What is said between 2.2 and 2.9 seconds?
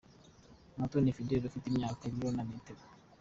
na metero.